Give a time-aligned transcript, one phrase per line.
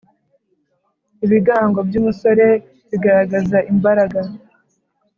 [1.25, 2.45] ibigango by,umusore
[2.89, 4.19] bigaragaza imbaraga